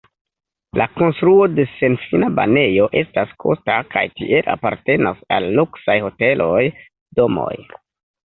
La 0.79 0.85
konstruo 0.93 1.43
de 1.57 1.65
senfina 1.73 2.29
banejo 2.39 2.87
estas 3.01 3.35
kosta 3.45 3.77
kaj 3.93 4.03
tiel 4.21 4.49
apartenas 4.55 5.21
al 5.37 5.47
luksaj 5.61 5.99
hoteloj, 6.07 6.65
domoj. 7.21 7.55